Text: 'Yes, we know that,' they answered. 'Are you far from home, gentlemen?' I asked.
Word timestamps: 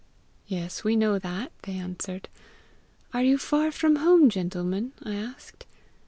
'Yes, 0.47 0.83
we 0.83 0.95
know 0.95 1.19
that,' 1.19 1.51
they 1.61 1.73
answered. 1.77 2.27
'Are 3.13 3.21
you 3.21 3.37
far 3.37 3.71
from 3.71 3.97
home, 3.97 4.31
gentlemen?' 4.31 4.93
I 5.03 5.13
asked. 5.13 5.67